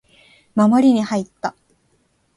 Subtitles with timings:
[0.55, 1.53] 守りに入った